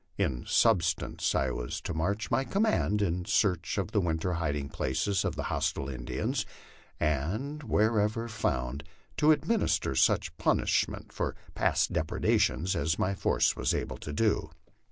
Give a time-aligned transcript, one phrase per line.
[0.17, 5.23] In substance, I was to march my command in search of the winter hiding places
[5.23, 6.43] of the hostile Indians,
[6.99, 8.83] and wherever found
[9.17, 14.49] to administer such punishment for past depredations as my force wns able to.